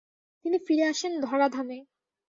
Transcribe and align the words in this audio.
তিনি 0.45 0.57
ফিরে 0.65 0.83
আসেন 0.83 1.13
ধরাধামে। 1.21 1.79